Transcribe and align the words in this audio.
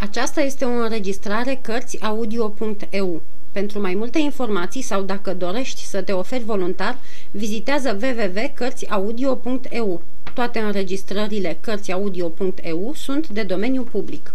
Aceasta 0.00 0.40
este 0.40 0.64
o 0.64 0.68
înregistrare 0.68 1.58
Cărțiaudio.eu. 1.62 3.22
Pentru 3.52 3.80
mai 3.80 3.94
multe 3.94 4.18
informații 4.18 4.82
sau 4.82 5.02
dacă 5.02 5.34
dorești 5.34 5.84
să 5.84 6.02
te 6.02 6.12
oferi 6.12 6.44
voluntar, 6.44 6.98
vizitează 7.30 7.98
www.cărțiaudio.eu. 8.02 10.02
Toate 10.34 10.58
înregistrările 10.58 11.58
Cărțiaudio.eu 11.60 12.92
sunt 12.94 13.28
de 13.28 13.42
domeniu 13.42 13.82
public. 13.82 14.34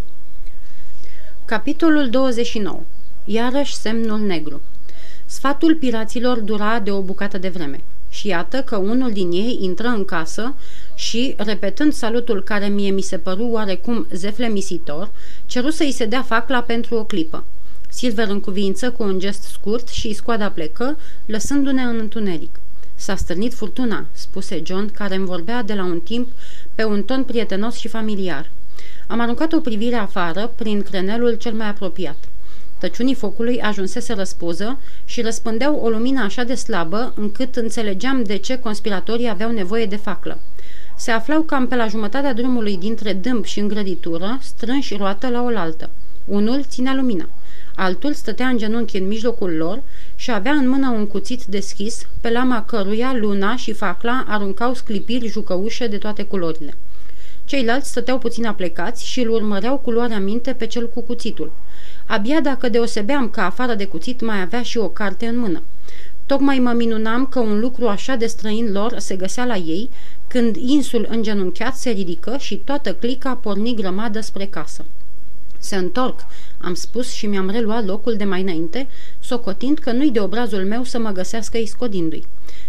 Capitolul 1.46 2.10
29. 2.10 2.82
Iarăși 3.26 3.76
semnul 3.76 4.20
negru. 4.20 4.62
Sfatul 5.26 5.76
piraților 5.76 6.40
dura 6.40 6.80
de 6.80 6.92
o 6.92 7.02
bucată 7.02 7.38
de 7.38 7.50
vreme. 7.50 7.82
Și 8.10 8.28
iată 8.28 8.62
că 8.62 8.78
unul 8.78 9.12
din 9.12 9.32
ei 9.32 9.58
intră 9.62 9.88
în 9.88 10.06
casă 10.06 10.56
și, 10.96 11.34
repetând 11.38 11.94
salutul 11.94 12.44
care 12.44 12.68
mie 12.68 12.90
mi 12.90 13.02
se 13.02 13.18
păru 13.18 13.48
oarecum 13.48 14.08
zeflemisitor, 14.12 15.10
ceru 15.46 15.70
să-i 15.70 15.92
se 15.92 16.06
dea 16.06 16.22
facla 16.22 16.62
pentru 16.62 16.96
o 16.96 17.04
clipă. 17.04 17.44
Silver 17.90 18.28
în 18.28 18.40
cuvință 18.40 18.92
cu 18.92 19.04
un 19.04 19.20
gest 19.20 19.44
scurt 19.44 19.88
și 19.88 20.14
scoada 20.14 20.50
plecă, 20.50 20.98
lăsându-ne 21.26 21.82
în 21.82 22.00
întuneric. 22.00 22.60
S-a 22.96 23.16
stârnit 23.16 23.54
furtuna, 23.54 24.06
spuse 24.12 24.62
John, 24.66 24.92
care 24.94 25.16
îmi 25.16 25.26
vorbea 25.26 25.64
de 25.64 25.74
la 25.74 25.84
un 25.84 26.00
timp 26.00 26.30
pe 26.76 26.84
un 26.84 27.04
ton 27.04 27.24
prietenos 27.24 27.76
și 27.76 27.88
familiar. 27.88 28.50
Am 29.08 29.20
aruncat 29.20 29.54
o 29.54 29.60
privire 29.60 29.96
afară 29.96 30.52
prin 30.56 30.82
crenelul 30.82 31.34
cel 31.34 31.54
mai 31.54 31.68
apropiat. 31.68 32.18
Tăciunii 32.78 33.16
focului 33.16 33.62
ajunsese 33.62 34.14
răspuză 34.14 34.80
și 35.06 35.22
răspândeau 35.22 35.76
o 35.76 35.90
lumină 35.90 36.24
așa 36.24 36.44
de 36.44 36.56
slabă 36.56 37.14
încât 37.16 37.56
înțelegeam 37.56 38.24
de 38.24 38.36
ce 38.36 38.60
conspiratorii 38.60 39.30
aveau 39.30 39.52
nevoie 39.52 39.86
de 39.86 39.96
faclă. 39.96 40.40
Se 40.96 41.12
aflau 41.12 41.42
cam 41.42 41.68
pe 41.68 41.76
la 41.76 41.88
jumătatea 41.88 42.34
drumului 42.34 42.78
dintre 42.78 43.14
dâmb 43.14 43.46
și 43.46 43.60
îngrăditură, 43.60 44.38
strânși 44.42 44.96
roată 44.96 45.30
la 45.30 45.42
oaltă. 45.42 45.90
Unul 46.26 46.64
ținea 46.64 46.94
lumina. 46.94 47.30
Altul 47.76 48.14
stătea 48.14 48.48
în 48.48 48.58
genunchi 48.58 48.98
în 48.98 49.08
mijlocul 49.08 49.56
lor 49.56 49.82
și 50.16 50.32
avea 50.32 50.52
în 50.52 50.70
mână 50.70 50.90
un 50.90 51.08
cuțit 51.08 51.44
deschis, 51.44 52.08
pe 52.22 52.30
lama 52.30 52.64
căruia 52.64 53.14
luna 53.14 53.56
și 53.56 53.74
facla 53.74 54.26
aruncau 54.28 54.74
sclipiri 54.74 55.28
jucăușe 55.28 55.88
de 55.88 55.98
toate 55.98 56.24
culorile. 56.24 56.74
Ceilalți 57.46 57.90
stăteau 57.90 58.18
puțin 58.18 58.46
aplecați 58.46 59.08
și 59.08 59.20
îl 59.20 59.30
urmăreau 59.30 59.78
cu 59.78 59.92
luarea 59.92 60.20
minte 60.20 60.54
pe 60.54 60.66
cel 60.66 60.90
cu 60.90 61.02
cuțitul. 61.02 61.52
Abia 62.06 62.42
dacă 62.42 62.70
deosebeam 62.70 63.30
că 63.30 63.42
afară 63.42 63.74
de 63.74 63.86
cuțit 63.86 64.22
mai 64.22 64.42
avea 64.42 64.62
și 64.62 64.78
o 64.78 64.88
carte 64.88 65.26
în 65.26 65.38
mână. 65.38 65.62
Tocmai 66.26 66.60
mă 66.60 66.72
minunam 66.72 67.26
că 67.26 67.40
un 67.40 67.60
lucru 67.60 67.88
așa 67.88 68.16
de 68.16 68.26
străin 68.26 68.72
lor 68.72 68.98
se 68.98 69.16
găsea 69.16 69.46
la 69.46 69.56
ei, 69.56 69.90
când 70.34 70.56
insul 70.56 71.08
îngenunchiat 71.10 71.76
se 71.76 71.90
ridică 71.90 72.38
și 72.40 72.56
toată 72.56 72.94
clica 72.94 73.36
porni 73.36 73.76
grămadă 73.76 74.20
spre 74.20 74.46
casă. 74.46 74.86
Se 75.60 75.76
întorc, 75.76 76.20
am 76.62 76.74
spus 76.74 77.12
și 77.12 77.26
mi-am 77.26 77.50
reluat 77.50 77.86
locul 77.86 78.16
de 78.16 78.24
mai 78.24 78.42
înainte, 78.42 78.88
socotind 79.20 79.80
că 79.80 79.92
nu-i 79.92 80.12
de 80.12 80.20
obrazul 80.20 80.66
meu 80.66 80.84
să 80.84 81.00
mă 81.00 81.12
găsească 81.12 81.58
iscodindu-i. 81.58 82.26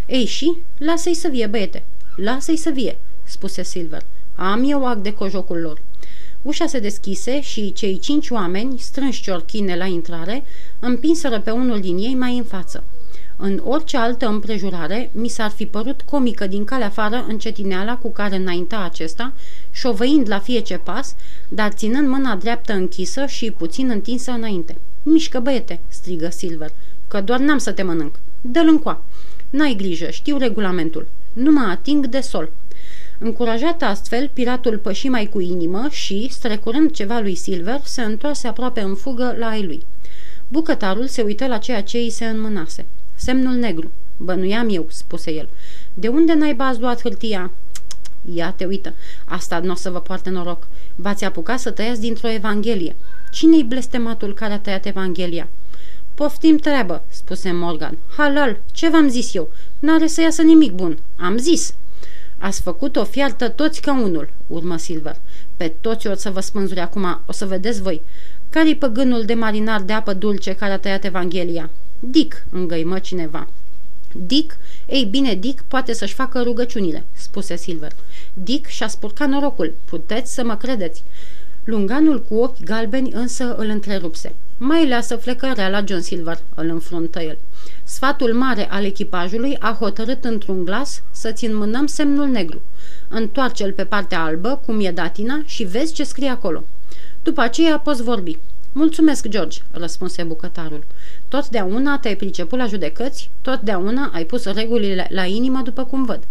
Ei 0.07 0.25
și, 0.25 0.57
lasă-i 0.79 1.15
să 1.15 1.29
vie, 1.29 1.47
băiete, 1.47 1.85
lasă-i 2.17 2.57
să 2.57 2.71
vie, 2.71 2.99
spuse 3.23 3.63
Silver. 3.63 4.03
Am 4.35 4.71
eu 4.71 4.87
act 4.87 5.03
de 5.03 5.13
cojocul 5.13 5.59
lor. 5.59 5.81
Ușa 6.43 6.67
se 6.67 6.79
deschise 6.79 7.41
și 7.41 7.73
cei 7.73 7.99
cinci 7.99 8.31
oameni, 8.31 8.79
strânși 8.79 9.23
ciorchine 9.23 9.77
la 9.77 9.87
intrare, 9.87 10.45
împinseră 10.81 11.41
pe 11.41 11.51
unul 11.51 11.81
din 11.81 11.99
ei 11.99 12.15
mai 12.15 12.37
în 12.37 12.45
față. 12.45 12.85
În 13.37 13.61
orice 13.65 13.97
altă 13.97 14.27
împrejurare, 14.27 15.11
mi 15.13 15.29
s-ar 15.29 15.51
fi 15.51 15.67
părut 15.67 16.03
comică 16.03 16.47
din 16.47 16.65
calea 16.65 16.87
afară 16.87 17.25
încetineala 17.29 17.97
cu 17.97 18.11
care 18.11 18.37
înainta 18.37 18.79
acesta, 18.79 19.33
șovăind 19.71 20.29
la 20.29 20.39
fiece 20.39 20.77
pas, 20.77 21.15
dar 21.49 21.73
ținând 21.73 22.09
mâna 22.09 22.37
dreaptă 22.37 22.73
închisă 22.73 23.27
și 23.27 23.51
puțin 23.51 23.91
întinsă 23.91 24.31
înainte. 24.31 24.77
Mișcă, 25.03 25.41
băiete!" 25.41 25.81
strigă 25.89 26.29
Silver, 26.29 26.71
că 27.09 27.21
doar 27.21 27.39
n-am 27.41 27.59
să 27.59 27.73
te 27.73 27.83
mănânc. 27.83 28.19
Dă-l 28.41 28.69
încoa. 28.69 29.03
N-ai 29.51 29.75
grijă, 29.77 30.11
știu 30.11 30.39
regulamentul. 30.39 31.09
Nu 31.33 31.51
mă 31.51 31.67
ating 31.71 32.07
de 32.07 32.21
sol." 32.21 32.51
Încurajat 33.19 33.83
astfel, 33.83 34.31
piratul 34.33 34.79
păși 34.79 35.09
mai 35.09 35.27
cu 35.27 35.41
inimă 35.41 35.87
și, 35.91 36.29
strecurând 36.31 36.91
ceva 36.91 37.21
lui 37.21 37.35
Silver, 37.35 37.81
se 37.85 38.03
întoarse 38.03 38.47
aproape 38.49 38.81
în 38.81 38.95
fugă 38.95 39.35
la 39.39 39.47
ai 39.47 39.65
lui. 39.65 39.87
Bucătarul 40.49 41.07
se 41.07 41.23
uită 41.23 41.47
la 41.47 41.59
ceea 41.59 41.83
ce 41.83 41.99
îi 41.99 42.11
se 42.11 42.25
înmânase. 42.25 42.87
Semnul 43.15 43.55
negru. 43.55 43.91
Bănuiam 44.17 44.69
eu, 44.71 44.87
spuse 44.89 45.33
el. 45.33 45.49
De 45.95 46.09
unde 46.09 46.35
naiba 46.35 46.67
ați 46.67 46.81
luat 46.81 47.03
hârtia? 47.03 47.51
Ia 48.33 48.53
te 48.57 48.65
uită. 48.65 48.95
Asta 49.25 49.59
nu 49.59 49.71
o 49.73 49.75
să 49.75 49.91
vă 49.91 50.01
poarte 50.01 50.31
noroc. 50.31 50.67
V-ați 50.95 51.25
apucat 51.25 51.59
să 51.59 51.71
tăiați 51.71 52.01
dintr-o 52.01 52.29
evanghelie. 52.29 52.97
Cine-i 53.31 53.65
blestematul 53.65 54.35
care 54.35 54.53
a 54.53 54.59
tăiat 54.59 54.87
evanghelia? 54.87 55.49
Poftim 56.15 56.57
treabă, 56.57 57.05
spuse 57.09 57.53
Morgan. 57.53 57.99
Halal, 58.17 58.61
ce 58.73 58.89
v-am 58.89 59.09
zis 59.09 59.35
eu? 59.35 59.49
N-are 59.79 60.07
să 60.07 60.21
iasă 60.21 60.43
nimic 60.43 60.73
bun. 60.73 60.99
Am 61.17 61.37
zis. 61.37 61.75
Ați 62.39 62.63
făcut 62.63 62.97
o 62.97 63.05
fiartă 63.05 63.49
toți 63.49 63.81
ca 63.81 64.01
unul, 64.01 64.31
urmă 64.47 64.77
Silver. 64.77 65.17
Pe 65.57 65.73
toți 65.81 66.07
o 66.07 66.15
să 66.15 66.31
vă 66.31 66.41
spânzuri 66.41 66.81
acum, 66.81 67.21
o 67.27 67.33
să 67.33 67.47
vedeți 67.47 67.83
voi. 67.83 68.03
Care-i 68.51 68.77
păgânul 68.77 69.25
de 69.25 69.35
marinar 69.35 69.83
de 69.83 69.93
apă 69.93 70.13
dulce 70.13 70.53
care 70.53 70.73
a 70.73 70.79
tăiat 70.79 71.05
Evanghelia? 71.05 71.71
Dick, 72.11 72.45
îngăimă 72.51 72.99
cineva. 72.99 73.49
Dick? 74.13 74.57
Ei 74.87 75.05
bine, 75.05 75.35
Dick 75.35 75.65
poate 75.69 75.93
să-și 75.93 76.15
facă 76.15 76.43
rugăciunile, 76.43 77.05
spuse 77.13 77.57
Silver. 77.57 77.93
Dick 78.35 78.67
și-a 78.67 78.89
spurcat 78.89 79.29
norocul, 79.29 79.75
puteți 79.85 80.35
să 80.35 80.45
mă 80.45 80.57
credeți. 80.57 81.03
Lunganul 81.65 82.23
cu 82.23 82.35
ochi 82.35 82.63
galbeni 82.65 83.13
însă 83.13 83.55
îl 83.57 83.67
întrerupse. 83.67 84.35
Mai 84.59 84.89
lasă 84.89 85.17
flecărea 85.17 85.69
la 85.69 85.85
John 85.87 86.01
Silver, 86.01 86.39
îl 86.55 86.69
înfruntă 86.69 87.21
el. 87.21 87.39
Sfatul 87.85 88.35
mare 88.35 88.71
al 88.71 88.85
echipajului 88.85 89.57
a 89.59 89.77
hotărât 89.81 90.25
într-un 90.25 90.65
glas 90.65 91.03
să-ți 91.11 91.45
înmânăm 91.45 91.87
semnul 91.87 92.27
negru. 92.27 92.63
Întoarce-l 93.09 93.73
pe 93.73 93.85
partea 93.85 94.23
albă, 94.23 94.61
cum 94.67 94.85
e 94.85 94.91
datina, 94.91 95.43
și 95.45 95.65
vezi 95.65 95.93
ce 95.93 96.05
scrie 96.05 96.29
acolo. 96.29 96.65
După 97.23 97.41
aceea 97.41 97.79
poți 97.79 98.03
vorbi. 98.03 98.39
Mulțumesc, 98.77 99.29
George, 99.29 99.59
răspunse 99.71 100.23
bucătarul. 100.23 100.85
Totdeauna 101.29 101.99
te-ai 101.99 102.17
priceput 102.17 102.59
la 102.59 102.67
judecăți, 102.67 103.31
totdeauna 103.43 104.11
ai 104.15 104.25
pus 104.25 104.45
regulile 104.45 105.07
la 105.11 105.25
inimă 105.25 105.61
după 105.65 105.85
cum 105.85 106.05
văd. 106.05 106.23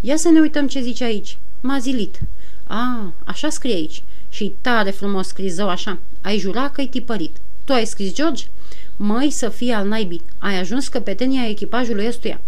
Ia 0.00 0.16
să 0.16 0.28
ne 0.28 0.40
uităm 0.40 0.66
ce 0.66 0.80
zice 0.80 1.04
aici. 1.04 1.38
M-a 1.60 1.78
zilit. 1.78 2.20
A, 2.66 3.12
așa 3.24 3.48
scrie 3.48 3.74
aici. 3.74 4.02
Și 4.28 4.54
tare 4.60 4.90
frumos 4.90 5.26
scris 5.26 5.52
zău 5.52 5.68
așa. 5.68 5.98
Ai 6.20 6.38
jura 6.38 6.70
că-i 6.70 6.88
tipărit. 6.88 7.36
Tu 7.64 7.72
ai 7.72 7.84
scris, 7.84 8.12
George? 8.12 8.44
Măi 8.96 9.30
să 9.30 9.48
fie 9.48 9.72
al 9.72 9.88
naibii, 9.88 10.22
ai 10.38 10.58
ajuns 10.58 10.88
căpetenia 10.88 11.48
echipajului 11.48 12.06
ăstuia. 12.06 12.40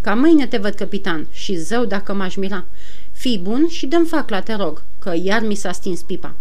Ca 0.00 0.14
mâine 0.14 0.46
te 0.46 0.56
văd 0.56 0.74
capitan 0.74 1.26
și 1.32 1.56
zău 1.56 1.84
dacă 1.84 2.12
m-aș 2.12 2.34
mira. 2.34 2.64
Fii 3.12 3.38
bun 3.38 3.68
și 3.68 3.86
dăm 3.86 4.04
facla, 4.04 4.40
te 4.40 4.54
rog, 4.54 4.82
că 4.98 5.14
iar 5.22 5.42
mi 5.42 5.54
s-a 5.54 5.72
stins 5.72 6.02
pipa. 6.02 6.34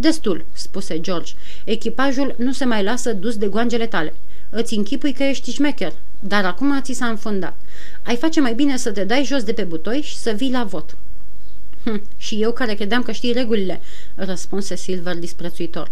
Destul, 0.00 0.44
spuse 0.52 1.00
George. 1.00 1.32
Echipajul 1.64 2.34
nu 2.38 2.52
se 2.52 2.64
mai 2.64 2.82
lasă 2.82 3.12
dus 3.12 3.36
de 3.36 3.46
goangele 3.46 3.86
tale. 3.86 4.14
Îți 4.50 4.74
închipui 4.74 5.12
că 5.12 5.22
ești 5.22 5.52
șmecher, 5.52 5.92
dar 6.20 6.44
acum 6.44 6.80
ți 6.82 6.92
s-a 6.92 7.06
înfundat. 7.06 7.56
Ai 8.02 8.16
face 8.16 8.40
mai 8.40 8.54
bine 8.54 8.76
să 8.76 8.90
te 8.90 9.04
dai 9.04 9.24
jos 9.24 9.42
de 9.42 9.52
pe 9.52 9.62
butoi 9.62 10.00
și 10.00 10.16
să 10.16 10.30
vii 10.30 10.50
la 10.50 10.64
vot. 10.64 10.96
Hm, 11.84 12.02
și 12.16 12.42
eu 12.42 12.52
care 12.52 12.74
credeam 12.74 13.02
că 13.02 13.12
știi 13.12 13.32
regulile, 13.32 13.80
răspunse 14.14 14.76
Silver 14.76 15.16
disprețuitor. 15.16 15.90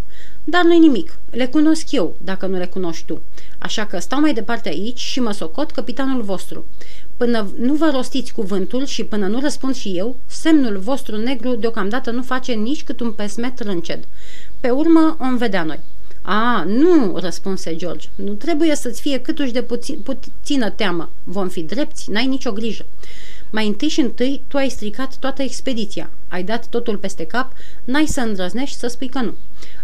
Dar 0.49 0.65
nu-i 0.65 0.79
nimic, 0.79 1.19
le 1.31 1.47
cunosc 1.47 1.93
eu, 1.93 2.17
dacă 2.25 2.47
nu 2.47 2.59
le 2.59 2.67
cunoști 2.67 3.05
tu. 3.05 3.23
Așa 3.59 3.87
că 3.87 3.99
stau 3.99 4.21
mai 4.21 4.34
departe 4.34 4.69
aici 4.69 4.99
și 4.99 5.21
mă 5.21 5.33
socot 5.33 5.71
capitanul 5.71 6.23
vostru. 6.23 6.65
Până 7.17 7.53
nu 7.59 7.75
vă 7.75 7.91
rostiți 7.95 8.33
cuvântul 8.33 8.84
și 8.84 9.05
până 9.05 9.27
nu 9.27 9.41
răspund 9.41 9.75
și 9.75 9.89
eu, 9.89 10.17
semnul 10.27 10.79
vostru 10.79 11.17
negru 11.17 11.55
deocamdată 11.55 12.11
nu 12.11 12.23
face 12.23 12.53
nici 12.53 12.84
cât 12.84 13.01
un 13.01 13.12
pesmet 13.12 13.61
rânced. 13.61 14.05
Pe 14.61 14.71
urmă 14.71 15.16
o 15.21 15.37
vedea 15.37 15.63
noi. 15.63 15.81
A, 16.22 16.65
nu, 16.65 17.16
răspunse 17.16 17.77
George, 17.77 18.09
nu 18.15 18.33
trebuie 18.33 18.75
să-ți 18.75 19.01
fie 19.01 19.21
câtuși 19.21 19.53
de 19.53 19.63
puțin, 19.63 19.99
puțină 19.99 20.71
teamă. 20.71 21.10
Vom 21.25 21.49
fi 21.49 21.63
drepți, 21.63 22.10
n-ai 22.10 22.27
nicio 22.27 22.53
grijă. 22.53 22.87
Mai 23.56 23.66
întâi 23.66 23.88
și 23.88 24.00
întâi, 24.00 24.42
tu 24.48 24.56
ai 24.56 24.68
stricat 24.68 25.16
toată 25.16 25.42
expediția. 25.42 26.10
Ai 26.28 26.42
dat 26.42 26.66
totul 26.66 26.97
peste 26.97 27.26
cap, 27.26 27.53
n-ai 27.84 28.06
să 28.06 28.20
îndrăznești 28.20 28.78
să 28.78 28.86
spui 28.86 29.08
că 29.08 29.20
nu. 29.20 29.34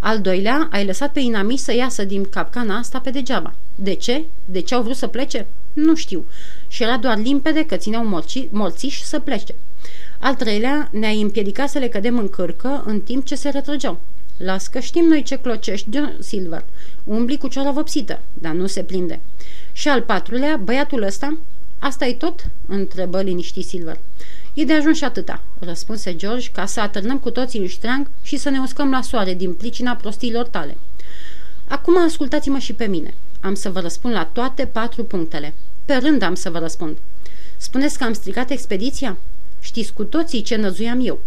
Al 0.01 0.21
doilea, 0.21 0.69
ai 0.73 0.87
lăsat 0.87 1.13
pe 1.13 1.21
inamici 1.21 1.59
să 1.59 1.75
iasă 1.75 2.05
din 2.05 2.25
capcana 2.25 2.77
asta 2.79 2.99
pe 2.99 3.11
degeaba. 3.11 3.55
De 3.75 3.95
ce? 3.95 4.25
De 4.45 4.61
ce 4.61 4.75
au 4.75 4.83
vrut 4.83 4.97
să 4.97 5.07
plece? 5.07 5.47
Nu 5.73 5.95
știu. 5.95 6.25
Și 6.69 6.83
era 6.83 6.97
doar 6.97 7.19
limpede 7.19 7.67
că 7.67 7.77
țineau 7.77 8.07
morți, 8.07 8.49
morțiși 8.51 9.05
să 9.05 9.19
plece. 9.19 9.55
Al 10.19 10.35
treilea, 10.35 10.89
ne-ai 10.93 11.21
împiedicat 11.21 11.69
să 11.69 11.79
le 11.79 11.89
cădem 11.89 12.19
în 12.19 12.29
cârcă 12.29 12.83
în 12.87 13.01
timp 13.01 13.25
ce 13.25 13.35
se 13.35 13.49
retrăgeau. 13.49 14.01
Las 14.37 14.67
că 14.67 14.79
știm 14.79 15.05
noi 15.05 15.23
ce 15.23 15.37
clocești, 15.37 15.89
John 15.93 16.17
Silver. 16.19 16.65
Umbli 17.05 17.39
cu 17.39 17.49
cioara 17.49 17.71
vopsită, 17.71 18.21
dar 18.33 18.53
nu 18.53 18.67
se 18.67 18.83
prinde. 18.83 19.21
Și 19.73 19.89
al 19.89 20.03
patrulea, 20.03 20.57
băiatul 20.57 21.03
ăsta, 21.03 21.39
asta 21.83 22.07
e 22.07 22.13
tot?" 22.13 22.45
întrebă 22.67 23.23
liniștit 23.23 23.67
Silver. 23.67 23.99
E 24.55 24.65
de 24.65 24.73
ajuns 24.73 24.97
și 24.97 25.05
atâta, 25.05 25.43
răspunse 25.59 26.17
George, 26.17 26.51
ca 26.51 26.67
să 26.67 26.81
atârnăm 26.81 27.19
cu 27.19 27.31
toții 27.31 27.61
în 27.61 27.67
ștreang 27.67 28.11
și 28.23 28.37
să 28.37 28.51
ne 28.51 28.59
uscăm 28.59 28.91
la 28.91 29.03
soare 29.03 29.35
din 29.35 29.55
pricina 29.55 29.95
prostiilor 29.95 30.47
tale. 30.47 30.77
Acum 31.69 32.05
ascultați-mă 32.05 32.59
și 32.59 32.73
pe 32.73 32.85
mine. 32.85 33.15
Am 33.41 33.55
să 33.55 33.71
vă 33.71 33.81
răspund 33.81 34.15
la 34.15 34.25
toate 34.25 34.67
patru 34.67 35.05
punctele. 35.05 35.55
Pe 35.85 35.95
rând 35.95 36.23
am 36.23 36.35
să 36.35 36.51
vă 36.51 36.59
răspund. 36.59 36.97
Spuneți 37.57 37.99
că 37.99 38.05
am 38.05 38.13
stricat 38.13 38.51
expediția? 38.51 39.17
Știți 39.61 39.93
cu 39.93 40.05
toții 40.05 40.43
ce 40.43 40.57
năzuiam 40.57 41.01
eu. 41.07 41.21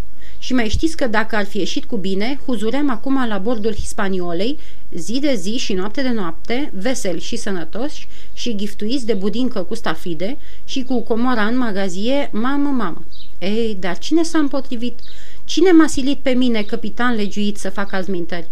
Și 0.45 0.53
mai 0.53 0.69
știți 0.69 0.97
că 0.97 1.07
dacă 1.07 1.35
ar 1.35 1.45
fi 1.45 1.57
ieșit 1.57 1.85
cu 1.85 1.97
bine, 1.97 2.39
huzuream 2.45 2.89
acum 2.89 3.27
la 3.27 3.37
bordul 3.37 3.73
Hispaniolei, 3.73 4.57
zi 4.91 5.19
de 5.19 5.35
zi 5.35 5.57
și 5.57 5.73
noapte 5.73 6.01
de 6.01 6.09
noapte, 6.09 6.71
veseli 6.73 7.19
și 7.19 7.35
sănătoși 7.35 8.07
și 8.33 8.55
giftuiți 8.55 9.05
de 9.05 9.13
budincă 9.13 9.61
cu 9.63 9.75
stafide 9.75 10.37
și 10.65 10.83
cu 10.83 11.01
comora 11.01 11.45
în 11.45 11.57
magazie, 11.57 12.29
mamă, 12.33 12.69
mamă. 12.69 13.05
Ei, 13.39 13.77
dar 13.79 13.97
cine 13.97 14.23
s-a 14.23 14.37
împotrivit? 14.37 14.99
Cine 15.45 15.71
m-a 15.71 15.87
silit 15.87 16.17
pe 16.17 16.31
mine, 16.31 16.61
capitan 16.61 17.15
legiuit, 17.15 17.57
să 17.57 17.69
fac 17.69 18.07
minteri? 18.07 18.49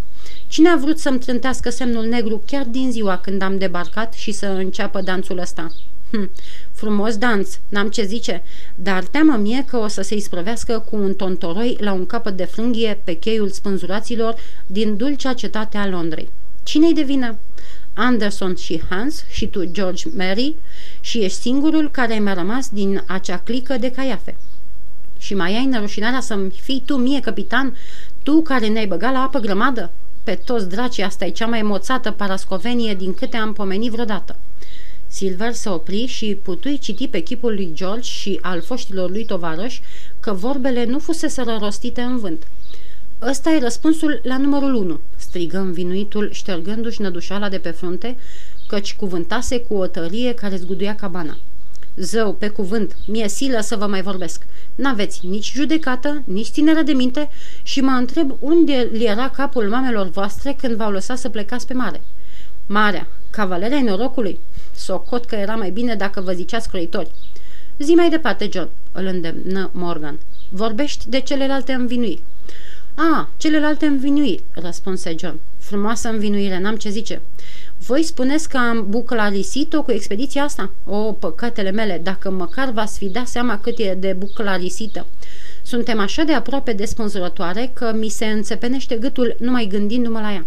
Cine 0.48 0.70
a 0.70 0.76
vrut 0.76 1.00
să-mi 1.00 1.20
trântească 1.20 1.70
semnul 1.70 2.06
negru 2.06 2.44
chiar 2.46 2.66
din 2.66 2.92
ziua 2.92 3.18
când 3.18 3.42
am 3.42 3.58
debarcat 3.58 4.14
și 4.14 4.32
să 4.32 4.46
înceapă 4.46 5.02
danțul 5.02 5.38
ăsta? 5.38 5.72
Hm, 6.12 6.30
frumos 6.74 7.18
dans, 7.18 7.60
n-am 7.70 7.90
ce 7.90 8.04
zice, 8.04 8.44
dar 8.76 9.04
teamă 9.04 9.38
mie 9.38 9.66
că 9.68 9.78
o 9.78 9.88
să 9.88 10.02
se 10.02 10.16
isprăvească 10.16 10.86
cu 10.90 10.96
un 10.96 11.14
tontoroi 11.14 11.78
la 11.80 11.94
un 11.94 12.06
capăt 12.06 12.36
de 12.36 12.46
frânghie 12.46 13.00
pe 13.04 13.14
cheiul 13.14 13.50
spânzuraților 13.50 14.36
din 14.68 14.98
dulcea 14.98 15.34
cetate 15.34 15.78
a 15.78 15.88
Londrei. 15.88 16.30
Cine-i 16.64 16.94
de 16.94 17.02
vină? 17.02 17.38
Anderson 17.94 18.56
și 18.56 18.82
Hans 18.90 19.24
și 19.30 19.48
tu, 19.48 19.66
George 19.66 20.10
Mary, 20.16 20.56
și 21.02 21.20
ești 21.20 21.40
singurul 21.40 21.92
care 21.92 22.20
mi-a 22.20 22.34
rămas 22.34 22.70
din 22.70 23.04
acea 23.08 23.38
clică 23.38 23.78
de 23.78 23.92
caiafe. 23.92 24.36
Și 25.18 25.34
mai 25.34 25.56
ai 25.56 25.66
nerușinarea 25.66 26.20
să-mi 26.20 26.50
fii 26.62 26.84
tu 26.86 26.96
mie, 26.96 27.20
capitan, 27.20 27.78
tu 28.24 28.42
care 28.42 28.68
ne-ai 28.68 28.88
băgat 28.88 29.14
la 29.14 29.22
apă 29.22 29.40
grămadă? 29.40 29.92
Pe 30.24 30.40
toți 30.46 30.70
dracii, 30.70 31.04
asta 31.04 31.26
e 31.26 31.30
cea 31.30 31.48
mai 31.48 31.62
moțată 31.62 32.12
parascovenie 32.12 32.94
din 32.94 33.14
câte 33.14 33.38
am 33.38 33.54
pomenit 33.54 33.92
vreodată. 33.92 34.36
Silver 35.24 35.54
se 35.54 35.70
opri 35.70 36.06
și 36.06 36.38
putui 36.42 36.78
citi 36.78 37.08
pe 37.08 37.20
chipul 37.20 37.54
lui 37.54 37.72
George 37.74 38.10
și 38.10 38.40
al 38.42 38.62
foștilor 38.62 39.10
lui 39.10 39.26
tovarăși 39.26 39.82
că 40.20 40.34
vorbele 40.34 40.86
nu 40.86 41.00
fusese 41.00 41.44
rostite 41.60 42.02
în 42.02 42.18
vânt. 42.18 42.48
Ăsta 43.22 43.52
e 43.52 43.60
răspunsul 43.60 44.20
la 44.24 44.38
numărul 44.38 44.74
1, 44.74 45.00
strigă 45.16 45.58
învinuitul 45.58 46.32
ștergându-și 46.32 47.02
nădușala 47.02 47.50
de 47.50 47.58
pe 47.58 47.70
frunte, 47.70 48.18
căci 48.68 48.96
cuvântase 48.96 49.60
cu 49.60 49.74
o 49.74 49.88
tărie 49.88 50.34
care 50.34 50.56
zguduia 50.56 50.96
cabana. 50.96 51.38
Zău, 51.96 52.34
pe 52.34 52.48
cuvânt, 52.48 52.96
mie 53.08 53.28
silă 53.28 53.60
să 53.60 53.76
vă 53.76 53.86
mai 53.88 54.02
vorbesc. 54.02 54.46
N-aveți 54.76 55.26
nici 55.26 55.52
judecată, 55.52 56.24
nici 56.26 56.48
ținere 56.48 56.82
de 56.82 56.94
minte 56.94 57.30
și 57.64 57.82
mă 57.82 57.92
întreb 57.92 58.36
unde 58.40 58.90
li 58.92 59.04
era 59.04 59.30
capul 59.30 59.70
mamelor 59.70 60.08
voastre 60.08 60.56
când 60.62 60.76
v-au 60.76 60.92
lăsat 60.92 61.18
să 61.18 61.30
plecați 61.30 61.68
pe 61.68 61.74
mare. 61.74 62.02
Marea, 62.68 63.08
cavalerea 63.30 63.82
norocului, 63.82 64.40
Socot 64.76 65.26
că 65.26 65.36
era 65.36 65.56
mai 65.56 65.72
bine 65.72 65.96
dacă 65.96 66.22
vă 66.22 66.32
ziceați 66.32 66.70
croitori. 66.70 67.12
Zi 67.80 67.94
mai 67.94 68.10
departe, 68.10 68.50
John, 68.52 68.70
îl 68.92 69.06
îndemnă 69.06 69.70
Morgan. 69.74 70.20
Vorbești 70.50 71.10
de 71.10 71.20
celelalte 71.20 71.74
învinuiri. 71.74 72.22
A, 72.96 73.30
celelalte 73.38 73.86
învinuiri, 73.86 74.44
răspunse 74.52 75.16
John. 75.20 75.40
Frumoasă 75.58 76.10
învinuire, 76.10 76.60
n-am 76.60 76.76
ce 76.76 76.90
zice. 76.90 77.22
Voi 77.78 78.04
spuneți 78.04 78.50
că 78.50 78.58
am 78.58 78.86
buclarisit-o 78.90 79.84
cu 79.84 79.92
expediția 79.92 80.44
asta? 80.44 80.70
O, 80.86 80.98
păcatele 80.98 81.72
mele, 81.72 82.00
dacă 82.04 82.30
măcar 82.30 82.72
v-ați 82.72 82.98
fi 82.98 83.10
dat 83.10 83.28
seama 83.28 83.60
cât 83.60 83.80
e 83.80 83.96
de 84.00 84.16
buclarisită. 84.18 85.06
Suntem 85.64 86.00
așa 86.00 86.24
de 86.24 86.34
aproape 86.34 86.74
de 86.74 86.86
spânzurătoare 86.86 87.72
că 87.74 87.94
mi 87.96 88.10
se 88.10 88.26
înțepenește 88.26 88.96
gâtul 88.96 89.36
numai 89.40 89.68
gândindu-mă 89.68 90.20
la 90.20 90.32
ea. 90.32 90.46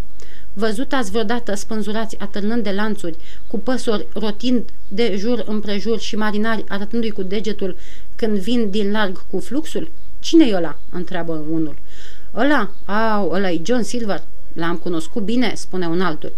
Văzut 0.59 0.93
ați 0.93 1.11
vreodată 1.11 1.55
spânzurați 1.55 2.19
atârnând 2.19 2.63
de 2.63 2.71
lanțuri, 2.71 3.17
cu 3.47 3.59
păsori 3.59 4.07
rotind 4.15 4.63
de 4.89 5.15
jur 5.19 5.45
împrejur 5.47 6.01
și 6.01 6.17
marinari 6.17 6.65
arătându-i 6.69 7.11
cu 7.11 7.23
degetul 7.23 7.77
când 8.15 8.39
vin 8.39 8.71
din 8.71 8.91
larg 8.91 9.25
cu 9.31 9.41
fluxul? 9.41 9.91
Cine-i 10.19 10.55
ăla?" 10.55 10.79
întreabă 10.91 11.45
unul. 11.51 11.77
Ăla? 12.35 12.71
Au, 12.85 13.31
ăla 13.31 13.51
e 13.51 13.61
John 13.65 13.83
Silver. 13.83 14.23
L-am 14.53 14.77
cunoscut 14.77 15.23
bine," 15.23 15.53
spune 15.55 15.87
un 15.87 16.01
altul. 16.01 16.33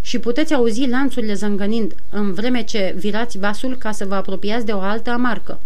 Și 0.00 0.18
puteți 0.18 0.54
auzi 0.54 0.88
lanțurile 0.88 1.34
zângănind 1.34 1.94
în 2.10 2.32
vreme 2.32 2.62
ce 2.62 2.94
virați 2.96 3.38
vasul 3.38 3.76
ca 3.76 3.92
să 3.92 4.04
vă 4.04 4.14
apropiați 4.14 4.66
de 4.66 4.72
o 4.72 4.80
altă 4.80 5.10
amarcă. 5.10 5.60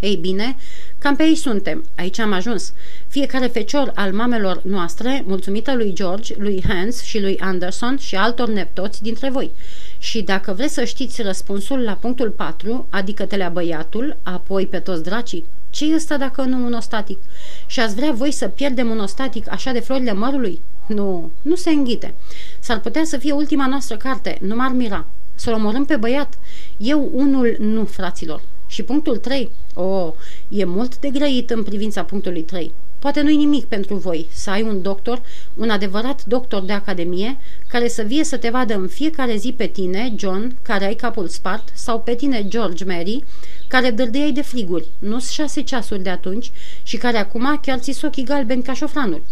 Ei 0.00 0.16
bine, 0.16 0.56
Cam 1.04 1.16
pe 1.16 1.22
aici 1.22 1.38
suntem, 1.38 1.84
aici 1.96 2.18
am 2.18 2.32
ajuns. 2.32 2.72
Fiecare 3.08 3.46
fecior 3.46 3.92
al 3.94 4.12
mamelor 4.12 4.60
noastre, 4.62 5.22
mulțumită 5.26 5.74
lui 5.74 5.92
George, 5.94 6.34
lui 6.38 6.64
Hans 6.68 7.02
și 7.02 7.20
lui 7.20 7.38
Anderson 7.38 7.96
și 7.98 8.16
altor 8.16 8.48
neptoți 8.48 9.02
dintre 9.02 9.30
voi. 9.30 9.50
Și 9.98 10.22
dacă 10.22 10.52
vreți 10.52 10.74
să 10.74 10.84
știți 10.84 11.22
răspunsul 11.22 11.78
la 11.78 11.92
punctul 11.92 12.30
4, 12.30 12.86
adică 12.90 13.24
telea 13.24 13.48
băiatul, 13.48 14.16
apoi 14.22 14.66
pe 14.66 14.78
toți 14.78 15.02
dracii, 15.02 15.44
ce 15.70 15.90
e 15.90 15.94
ăsta 15.94 16.16
dacă 16.16 16.42
nu 16.42 16.64
un 16.64 16.72
ostatic? 16.72 17.18
Și 17.66 17.80
ați 17.80 17.94
vrea 17.94 18.12
voi 18.12 18.30
să 18.30 18.48
pierdem 18.48 18.90
un 18.90 19.00
ostatic 19.00 19.52
așa 19.52 19.72
de 19.72 19.80
florile 19.80 20.12
mărului? 20.12 20.60
Nu, 20.86 21.30
nu 21.42 21.54
se 21.54 21.70
înghite. 21.70 22.14
S-ar 22.60 22.80
putea 22.80 23.04
să 23.04 23.16
fie 23.16 23.32
ultima 23.32 23.66
noastră 23.66 23.96
carte, 23.96 24.38
nu 24.40 24.54
m-ar 24.54 24.70
mira. 24.70 25.06
Să-l 25.34 25.54
omorâm 25.54 25.84
pe 25.84 25.96
băiat? 25.96 26.38
Eu 26.76 27.10
unul 27.12 27.56
nu, 27.58 27.84
fraților. 27.84 28.42
Și 28.74 28.82
punctul 28.82 29.16
3? 29.16 29.50
Oh, 29.74 30.12
e 30.48 30.64
mult 30.64 30.98
de 30.98 31.08
grăit 31.08 31.50
în 31.50 31.62
privința 31.62 32.04
punctului 32.04 32.42
3. 32.42 32.72
Poate 32.98 33.20
nu-i 33.20 33.36
nimic 33.36 33.64
pentru 33.64 33.94
voi 33.94 34.26
să 34.32 34.50
ai 34.50 34.62
un 34.62 34.82
doctor, 34.82 35.22
un 35.54 35.70
adevărat 35.70 36.24
doctor 36.24 36.62
de 36.62 36.72
academie, 36.72 37.36
care 37.68 37.88
să 37.88 38.02
vie 38.02 38.24
să 38.24 38.36
te 38.36 38.48
vadă 38.48 38.74
în 38.74 38.88
fiecare 38.88 39.36
zi 39.36 39.54
pe 39.56 39.66
tine, 39.66 40.14
John, 40.16 40.56
care 40.62 40.84
ai 40.84 40.94
capul 40.94 41.28
spart, 41.28 41.68
sau 41.74 42.00
pe 42.00 42.14
tine, 42.14 42.48
George 42.48 42.84
Mary, 42.84 43.24
care 43.68 43.90
dârdeiai 43.90 44.32
de 44.32 44.42
friguri, 44.42 44.86
nu 44.98 45.20
șase 45.20 45.62
ceasuri 45.62 46.02
de 46.02 46.10
atunci, 46.10 46.50
și 46.82 46.96
care 46.96 47.18
acum 47.18 47.58
chiar 47.62 47.78
ți 47.78 48.04
ochii 48.04 48.24
galbeni 48.24 48.62
ca 48.62 48.72
șofranul. 48.72 49.22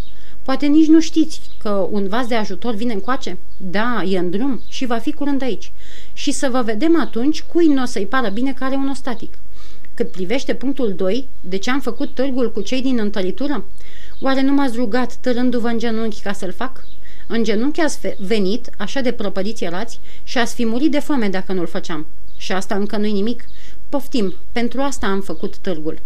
Poate 0.43 0.65
nici 0.65 0.87
nu 0.87 0.99
știți 0.99 1.41
că 1.57 1.69
un 1.69 2.07
vas 2.07 2.27
de 2.27 2.35
ajutor 2.35 2.73
vine 2.73 2.93
încoace? 2.93 3.37
Da, 3.57 4.03
e 4.07 4.17
în 4.17 4.29
drum 4.29 4.61
și 4.67 4.85
va 4.85 4.97
fi 4.97 5.11
curând 5.11 5.41
aici. 5.41 5.71
Și 6.13 6.31
să 6.31 6.49
vă 6.51 6.61
vedem 6.61 6.99
atunci 6.99 7.41
cui 7.41 7.67
nu 7.67 7.81
o 7.81 7.85
să-i 7.85 8.05
pară 8.05 8.29
bine 8.29 8.53
care 8.53 8.75
un 8.75 8.89
ostatic. 8.89 9.33
Cât 9.93 10.11
privește 10.11 10.53
punctul 10.53 10.93
2, 10.93 11.27
de 11.41 11.57
ce 11.57 11.71
am 11.71 11.79
făcut 11.79 12.13
târgul 12.13 12.51
cu 12.51 12.61
cei 12.61 12.81
din 12.81 12.99
întăritură? 12.99 13.65
Oare 14.21 14.41
nu 14.41 14.53
m-ați 14.53 14.75
rugat 14.75 15.15
târându-vă 15.15 15.67
în 15.67 15.79
genunchi 15.79 16.21
ca 16.21 16.33
să-l 16.33 16.51
fac? 16.51 16.85
În 17.27 17.43
genunchi 17.43 17.81
ați 17.81 17.99
venit, 18.19 18.69
așa 18.77 19.01
de 19.01 19.11
prăpădiți 19.11 19.63
erați, 19.63 19.99
și 20.23 20.37
ați 20.37 20.53
fi 20.53 20.65
murit 20.65 20.91
de 20.91 20.99
foame 20.99 21.29
dacă 21.29 21.53
nu-l 21.53 21.67
făceam. 21.67 22.05
Și 22.37 22.51
asta 22.51 22.75
încă 22.75 22.97
nu-i 22.97 23.11
nimic. 23.11 23.45
Poftim, 23.89 24.33
pentru 24.51 24.81
asta 24.81 25.07
am 25.07 25.21
făcut 25.21 25.57
târgul 25.57 25.99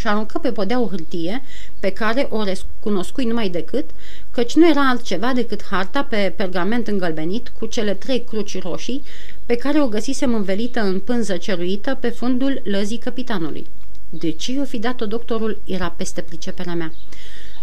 și 0.00 0.08
aruncă 0.08 0.38
pe 0.38 0.52
podea 0.52 0.80
o 0.80 0.86
hârtie 0.86 1.42
pe 1.80 1.90
care 1.90 2.26
o 2.30 2.42
recunoscui 2.42 3.24
numai 3.24 3.48
decât, 3.48 3.90
căci 4.30 4.54
nu 4.54 4.68
era 4.68 4.88
altceva 4.88 5.32
decât 5.32 5.62
harta 5.64 6.02
pe 6.02 6.32
pergament 6.36 6.86
îngălbenit 6.88 7.48
cu 7.48 7.66
cele 7.66 7.94
trei 7.94 8.24
cruci 8.24 8.62
roșii 8.62 9.02
pe 9.46 9.54
care 9.54 9.82
o 9.82 9.88
găsisem 9.88 10.34
învelită 10.34 10.80
în 10.80 11.00
pânză 11.00 11.36
ceruită 11.36 11.96
pe 12.00 12.08
fundul 12.08 12.60
lăzii 12.64 12.96
capitanului. 12.98 13.66
De 14.08 14.30
ce 14.30 14.52
i-o 14.52 14.64
fi 14.64 14.78
dat-o 14.78 15.06
doctorul 15.06 15.60
era 15.64 15.90
peste 15.96 16.20
priceperea 16.20 16.74
mea. 16.74 16.92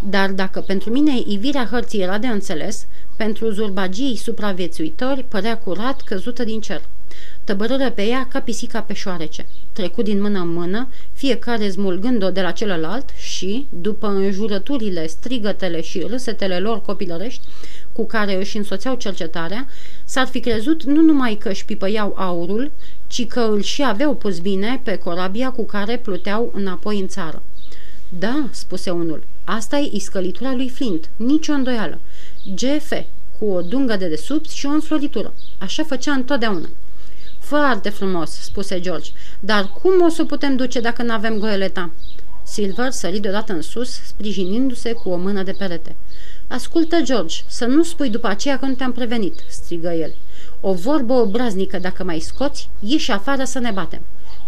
Dar 0.09 0.29
dacă 0.29 0.59
pentru 0.59 0.91
mine 0.91 1.11
ivirea 1.25 1.67
hărții 1.71 2.01
era 2.01 2.17
de 2.17 2.27
înțeles, 2.27 2.85
pentru 3.15 3.49
zurbagii 3.49 4.15
supraviețuitori 4.15 5.23
părea 5.23 5.57
curat 5.57 6.01
căzută 6.01 6.43
din 6.43 6.61
cer 6.61 6.81
tăbărâră 7.47 7.91
pe 7.91 8.01
ea 8.01 8.27
ca 8.31 8.39
pisica 8.39 8.81
pe 8.81 8.93
șoarece. 8.93 9.45
Trecu 9.73 10.01
din 10.01 10.21
mână 10.21 10.39
în 10.39 10.53
mână, 10.53 10.87
fiecare 11.13 11.69
smulgând-o 11.69 12.29
de 12.29 12.41
la 12.41 12.51
celălalt 12.51 13.09
și, 13.17 13.65
după 13.69 14.07
înjurăturile, 14.07 15.07
strigătele 15.07 15.81
și 15.81 15.99
râsetele 15.99 16.59
lor 16.59 16.81
copilărești, 16.81 17.41
cu 17.91 18.05
care 18.05 18.35
își 18.35 18.57
însoțeau 18.57 18.95
cercetarea, 18.95 19.67
s-ar 20.05 20.27
fi 20.27 20.39
crezut 20.39 20.83
nu 20.83 21.01
numai 21.01 21.35
că 21.35 21.49
își 21.49 21.65
pipăiau 21.65 22.13
aurul, 22.17 22.71
ci 23.07 23.27
că 23.27 23.39
îl 23.39 23.61
și 23.61 23.83
aveau 23.83 24.15
pus 24.15 24.39
bine 24.39 24.81
pe 24.83 24.95
corabia 24.95 25.49
cu 25.49 25.65
care 25.65 25.97
pluteau 25.97 26.51
înapoi 26.55 26.99
în 26.99 27.07
țară. 27.07 27.43
Da, 28.09 28.47
spuse 28.51 28.89
unul, 28.89 29.23
asta 29.43 29.77
e 29.77 29.89
iscălitura 29.91 30.53
lui 30.55 30.69
Flint, 30.69 31.09
nicio 31.15 31.53
îndoială. 31.53 31.99
GF, 32.55 32.93
cu 33.39 33.45
o 33.45 33.61
dungă 33.61 33.95
de 33.95 34.07
desubt 34.07 34.49
și 34.49 34.65
o 34.65 34.69
înfloritură. 34.69 35.33
Așa 35.57 35.83
făcea 35.83 36.11
întotdeauna. 36.13 36.69
Foarte 37.47 37.89
frumos, 37.89 38.31
spuse 38.31 38.79
George, 38.79 39.11
dar 39.39 39.71
cum 39.81 40.01
o 40.01 40.09
să 40.09 40.25
putem 40.25 40.55
duce 40.55 40.79
dacă 40.79 41.03
nu 41.03 41.13
avem 41.13 41.37
goeleta? 41.37 41.91
Silver 42.43 42.91
sări 42.91 43.19
deodată 43.19 43.53
în 43.53 43.61
sus, 43.61 43.89
sprijinindu-se 44.05 44.91
cu 44.91 45.09
o 45.09 45.15
mână 45.15 45.43
de 45.43 45.51
perete. 45.51 45.95
Ascultă, 46.47 47.01
George, 47.01 47.35
să 47.47 47.65
nu 47.65 47.83
spui 47.83 48.09
după 48.09 48.27
aceea 48.27 48.59
că 48.59 48.65
nu 48.65 48.73
te-am 48.73 48.91
prevenit, 48.91 49.43
strigă 49.49 49.89
el. 49.89 50.15
O 50.61 50.73
vorbă 50.73 51.13
obraznică 51.13 51.79
dacă 51.79 52.03
mai 52.03 52.19
scoți, 52.19 52.69
ieși 52.79 53.11
afară 53.11 53.43
să 53.43 53.59
ne 53.59 53.71
batem. 53.71 54.01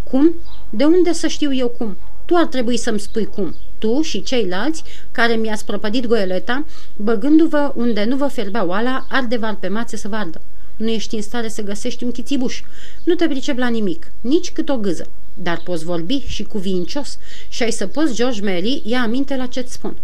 Cum? 0.04 0.34
De 0.70 0.84
unde 0.84 1.14
să 1.14 1.28
știu 1.28 1.54
eu 1.54 1.68
cum? 1.68 1.98
Tu 2.26 2.36
ar 2.36 2.46
trebui 2.46 2.78
să-mi 2.78 3.00
spui 3.00 3.26
cum. 3.26 3.56
Tu 3.78 4.02
și 4.02 4.24
ceilalți 4.24 4.84
care 5.12 5.34
mi-ați 5.34 5.66
prăpădit 5.66 6.06
goeleta, 6.06 6.66
băgându-vă 6.96 7.72
unde 7.76 8.04
nu 8.04 8.16
vă 8.16 8.28
ferbea 8.28 8.66
oala, 8.66 9.06
ardevar 9.10 9.56
pe 9.56 9.68
mațe 9.68 9.98
să 9.98 10.08
vardă. 10.08 10.42
Nu 10.80 10.90
ești 10.90 11.16
în 11.16 11.22
stare 11.22 11.48
să 11.48 11.62
găsești 11.62 12.04
un 12.04 12.12
chițibuș. 12.12 12.62
Nu 13.04 13.16
te 13.16 13.28
pricep 13.28 13.58
la 13.58 13.68
nimic, 13.68 14.12
nici 14.22 14.52
cât 14.52 14.70
o 14.70 14.78
gâză. 14.78 15.10
Dar 15.34 15.62
poți 15.64 15.84
vorbi 15.84 16.24
și 16.28 16.44
cuvincios 16.44 17.18
și 17.50 17.64
ai 17.64 17.72
să 17.72 17.88
poți, 17.88 18.14
George 18.14 18.42
Mary, 18.42 18.82
ia 18.86 19.02
aminte 19.02 19.36
la 19.36 19.46
ce-ți 19.46 19.74
spun. 19.74 19.98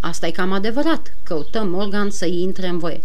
Asta 0.00 0.26
e 0.26 0.30
cam 0.30 0.52
adevărat, 0.52 1.14
căută 1.22 1.64
Morgan 1.64 2.10
să 2.10 2.26
intre 2.26 2.66
în 2.66 2.78
voie. 2.78 3.02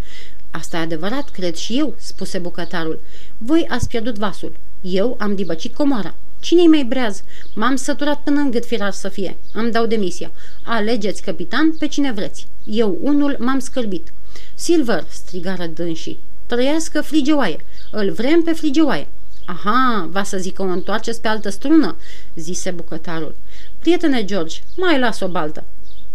Asta 0.51 0.77
e 0.77 0.79
adevărat, 0.79 1.29
cred 1.29 1.55
și 1.55 1.77
eu, 1.77 1.95
spuse 1.97 2.37
bucătarul. 2.37 2.99
Voi 3.37 3.65
ați 3.69 3.87
pierdut 3.87 4.17
vasul. 4.17 4.55
Eu 4.81 5.15
am 5.19 5.35
dibăcit 5.35 5.73
comoara. 5.73 6.15
Cine-i 6.39 6.67
mai 6.67 6.83
breaz? 6.83 7.23
M-am 7.53 7.75
săturat 7.75 8.23
până 8.23 8.39
în 8.39 8.51
gât 8.51 8.65
firar 8.65 8.91
să 8.91 9.09
fie. 9.09 9.37
Îmi 9.53 9.71
dau 9.71 9.85
demisia. 9.85 10.31
Alegeți, 10.63 11.21
capitan, 11.21 11.71
pe 11.71 11.87
cine 11.87 12.11
vreți. 12.11 12.47
Eu, 12.63 12.97
unul, 13.01 13.35
m-am 13.39 13.59
scârbit. 13.59 14.13
Silver, 14.55 15.05
strigară 15.09 15.65
dânsii. 15.65 16.19
Trăiască 16.53 17.01
frigioaie. 17.01 17.65
Îl 17.91 18.11
vrem 18.11 18.41
pe 18.41 18.51
frigioaie. 18.51 19.07
Aha, 19.45 20.07
va 20.11 20.23
să 20.23 20.37
zică 20.37 20.61
o 20.61 20.65
întoarceți 20.65 21.21
pe 21.21 21.27
altă 21.27 21.49
strună, 21.49 21.95
zise 22.35 22.71
bucătarul. 22.71 23.35
Prietene 23.79 24.25
George, 24.25 24.59
mai 24.77 24.99
las 24.99 25.19
o 25.19 25.27
baltă. 25.27 25.63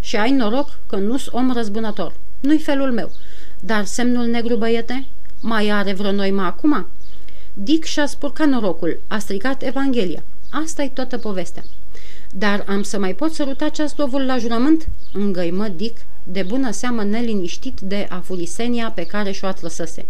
Și 0.00 0.16
ai 0.16 0.30
noroc 0.30 0.78
că 0.87 0.97
nu-s 0.97 1.26
om 1.30 1.52
răzbunător. 1.52 2.12
Nu-i 2.40 2.59
felul 2.59 2.92
meu. 2.92 3.12
Dar 3.61 3.85
semnul 3.85 4.26
negru, 4.26 4.57
băiete, 4.57 5.07
mai 5.40 5.71
are 5.71 5.92
vreo 5.92 6.12
noimă 6.12 6.42
acum? 6.42 6.87
Dick 7.54 7.85
și-a 7.85 8.07
spurcat 8.07 8.49
norocul, 8.49 9.00
a 9.07 9.18
stricat 9.18 9.62
Evanghelia. 9.62 10.23
asta 10.50 10.83
e 10.83 10.88
toată 10.88 11.18
povestea. 11.18 11.64
Dar 12.35 12.64
am 12.66 12.82
să 12.82 12.99
mai 12.99 13.14
pot 13.14 13.32
săruta 13.32 13.68
ceaslovul 13.68 14.26
la 14.26 14.38
jurământ? 14.38 14.88
Îngăimă 15.12 15.68
Dick, 15.68 15.97
de 16.25 16.42
bună 16.42 16.70
seamă 16.70 17.04
neliniștit 17.04 17.80
de 17.80 18.06
afulisenia 18.11 18.90
pe 18.90 19.02
care 19.02 19.30
și-o 19.30 19.47
atrăsăse. 19.47 20.04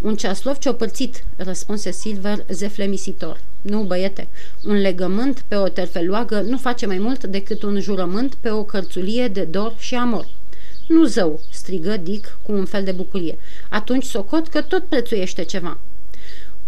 Un 0.00 0.16
ceaslov 0.16 0.58
ciopărțit, 0.58 1.24
răspunse 1.36 1.90
Silver 1.90 2.44
zeflemisitor. 2.48 3.40
Nu, 3.60 3.82
băiete, 3.82 4.28
un 4.64 4.74
legământ 4.74 5.44
pe 5.48 5.56
o 5.56 5.68
terfeloagă 5.68 6.40
nu 6.40 6.58
face 6.58 6.86
mai 6.86 6.98
mult 6.98 7.24
decât 7.24 7.62
un 7.62 7.80
jurământ 7.80 8.34
pe 8.34 8.50
o 8.50 8.64
cărțulie 8.64 9.28
de 9.28 9.42
dor 9.42 9.74
și 9.78 9.94
amor. 9.94 10.28
Nu 10.88 11.04
zău, 11.04 11.40
strigă 11.50 11.96
Dick 11.96 12.38
cu 12.42 12.52
un 12.52 12.64
fel 12.64 12.84
de 12.84 12.92
bucurie. 12.92 13.38
Atunci 13.68 14.04
socot 14.04 14.48
că 14.48 14.62
tot 14.62 14.84
prețuiește 14.84 15.44
ceva. 15.44 15.78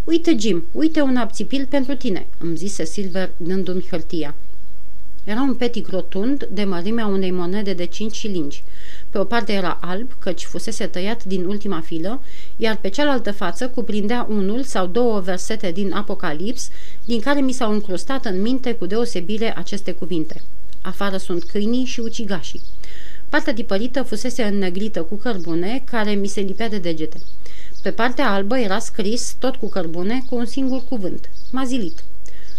Uite, 0.04 0.36
Jim, 0.38 0.64
uite 0.72 1.00
un 1.00 1.16
abțipil 1.16 1.66
pentru 1.68 1.94
tine, 1.94 2.26
îmi 2.38 2.56
zise 2.56 2.84
Silver 2.84 3.30
dându-mi 3.36 3.86
hârtia. 3.90 4.34
Era 5.26 5.42
un 5.42 5.54
petic 5.54 5.88
rotund 5.88 6.48
de 6.52 6.64
mărimea 6.64 7.06
unei 7.06 7.30
monede 7.30 7.72
de 7.72 7.84
cinci 7.84 8.14
șilingi. 8.14 8.62
Pe 9.10 9.18
o 9.18 9.24
parte 9.24 9.52
era 9.52 9.78
alb, 9.80 10.10
căci 10.18 10.44
fusese 10.44 10.86
tăiat 10.86 11.24
din 11.24 11.44
ultima 11.44 11.80
filă, 11.80 12.20
iar 12.56 12.76
pe 12.76 12.88
cealaltă 12.88 13.32
față 13.32 13.68
cuprindea 13.68 14.26
unul 14.28 14.62
sau 14.62 14.86
două 14.86 15.20
versete 15.20 15.70
din 15.70 15.92
Apocalips, 15.92 16.70
din 17.04 17.20
care 17.20 17.40
mi 17.40 17.52
s-au 17.52 17.72
încrustat 17.72 18.24
în 18.24 18.40
minte 18.40 18.72
cu 18.72 18.86
deosebire 18.86 19.56
aceste 19.56 19.92
cuvinte. 19.92 20.42
Afară 20.82 21.16
sunt 21.16 21.44
câinii 21.44 21.84
și 21.84 22.00
ucigașii. 22.00 22.62
Partea 23.28 23.54
tipărită 23.54 24.02
fusese 24.02 24.42
înnegrită 24.42 25.02
cu 25.02 25.14
cărbune, 25.14 25.82
care 25.90 26.10
mi 26.10 26.26
se 26.26 26.40
lipea 26.40 26.68
de 26.68 26.78
degete. 26.78 27.20
Pe 27.82 27.90
partea 27.90 28.30
albă 28.30 28.58
era 28.58 28.78
scris, 28.78 29.36
tot 29.38 29.56
cu 29.56 29.68
cărbune, 29.68 30.24
cu 30.28 30.34
un 30.34 30.44
singur 30.44 30.84
cuvânt, 30.88 31.30
mazilit. 31.50 32.04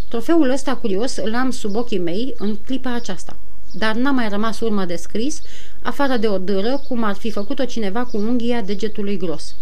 Trofeul 0.07 0.49
ăsta 0.49 0.75
curios 0.75 1.15
îl 1.15 1.35
am 1.35 1.51
sub 1.51 1.75
ochii 1.75 1.99
mei 1.99 2.33
în 2.37 2.55
clipa 2.65 2.93
aceasta, 2.93 3.35
dar 3.73 3.95
n-a 3.95 4.11
mai 4.11 4.29
rămas 4.29 4.59
urmă 4.59 4.85
de 4.85 4.95
scris, 4.95 5.41
afară 5.81 6.17
de 6.17 6.27
o 6.27 6.37
dâră, 6.37 6.81
cum 6.87 7.03
ar 7.03 7.15
fi 7.15 7.31
făcut-o 7.31 7.65
cineva 7.65 8.03
cu 8.03 8.17
unghia 8.17 8.61
degetului 8.61 9.17
gros. 9.17 9.55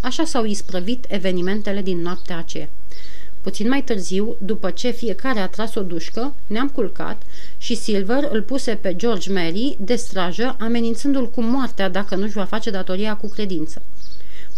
Așa 0.00 0.24
s-au 0.24 0.44
isprăvit 0.44 1.04
evenimentele 1.08 1.82
din 1.82 2.00
noaptea 2.00 2.38
aceea. 2.38 2.68
Puțin 3.40 3.68
mai 3.68 3.82
târziu, 3.82 4.36
după 4.38 4.70
ce 4.70 4.90
fiecare 4.90 5.38
a 5.38 5.48
tras 5.48 5.74
o 5.74 5.82
dușcă, 5.82 6.34
ne-am 6.46 6.68
culcat 6.68 7.22
și 7.58 7.74
Silver 7.74 8.28
îl 8.32 8.42
puse 8.42 8.74
pe 8.74 8.96
George 8.96 9.32
Mary 9.32 9.76
de 9.80 9.94
strajă, 9.94 10.56
amenințându-l 10.58 11.30
cu 11.30 11.42
moartea 11.42 11.88
dacă 11.88 12.14
nu-și 12.14 12.32
va 12.32 12.44
face 12.44 12.70
datoria 12.70 13.16
cu 13.16 13.28
credință. 13.28 13.82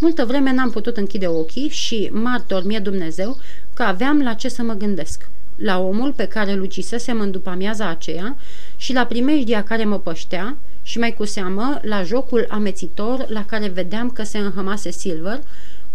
Multă 0.01 0.25
vreme 0.25 0.53
n-am 0.53 0.71
putut 0.71 0.97
închide 0.97 1.27
ochii 1.27 1.69
și, 1.69 2.09
martor 2.13 2.65
mie 2.65 2.79
Dumnezeu, 2.79 3.39
că 3.75 3.83
aveam 3.83 4.23
la 4.23 4.33
ce 4.33 4.49
să 4.49 4.63
mă 4.63 4.73
gândesc. 4.73 5.29
La 5.57 5.79
omul 5.79 6.13
pe 6.13 6.25
care 6.25 6.53
îl 6.53 6.61
ucisesem 6.61 7.21
în 7.21 7.31
după 7.31 7.51
amiaza 7.51 7.89
aceea 7.89 8.37
și 8.77 8.93
la 8.93 9.05
primejdia 9.05 9.63
care 9.63 9.85
mă 9.85 9.99
păștea 9.99 10.57
și 10.83 10.99
mai 10.99 11.15
cu 11.15 11.25
seamă 11.25 11.81
la 11.83 12.03
jocul 12.03 12.47
amețitor 12.49 13.25
la 13.29 13.45
care 13.45 13.69
vedeam 13.69 14.11
că 14.11 14.23
se 14.23 14.39
înhămase 14.39 14.91
Silver, 14.91 15.41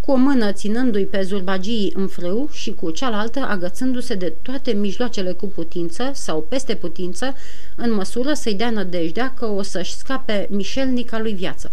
cu 0.05 0.11
o 0.11 0.15
mână 0.15 0.51
ținându-i 0.51 1.05
pe 1.05 1.21
zurbagii 1.21 1.93
în 1.95 2.07
frâu 2.07 2.49
și 2.51 2.73
cu 2.73 2.91
cealaltă 2.91 3.39
agățându-se 3.39 4.15
de 4.15 4.33
toate 4.41 4.71
mijloacele 4.71 5.31
cu 5.31 5.45
putință 5.45 6.11
sau 6.13 6.45
peste 6.49 6.75
putință, 6.75 7.35
în 7.75 7.93
măsură 7.93 8.33
să-i 8.33 8.53
dea 8.53 8.69
nădejdea 8.69 9.33
că 9.33 9.45
o 9.45 9.61
să-și 9.61 9.95
scape 9.95 10.47
mișelnica 10.49 11.19
lui 11.19 11.33
viață. 11.33 11.71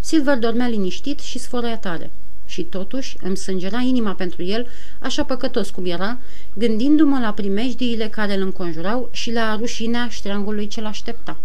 Silver 0.00 0.38
dormea 0.38 0.68
liniștit 0.68 1.18
și 1.18 1.38
sfărăia 1.38 1.78
tare. 1.78 2.10
Și 2.46 2.62
totuși 2.62 3.16
îmi 3.20 3.36
sângera 3.36 3.78
inima 3.78 4.12
pentru 4.12 4.42
el, 4.42 4.66
așa 5.00 5.24
păcătos 5.24 5.70
cum 5.70 5.84
era, 5.86 6.18
gândindu-mă 6.54 7.18
la 7.18 7.32
primejdiile 7.32 8.08
care 8.08 8.34
îl 8.34 8.42
înconjurau 8.42 9.08
și 9.12 9.32
la 9.32 9.56
rușinea 9.56 10.08
ștreangului 10.08 10.66
ce 10.66 10.80
l-aștepta. 10.80 11.38